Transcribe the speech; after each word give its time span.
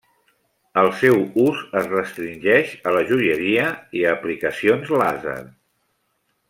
El 0.83 0.87
seu 1.01 1.19
ús 1.43 1.59
es 1.81 1.89
restringeix 1.91 2.73
a 2.91 2.95
la 2.97 3.05
joieria 3.13 3.69
i 4.01 4.05
a 4.09 4.17
aplicacions 4.21 4.93
làser. 5.03 5.41